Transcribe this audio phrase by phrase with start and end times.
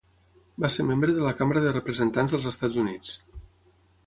[0.63, 3.15] Va ser membre de la Cambra de Representants dels Estats Units.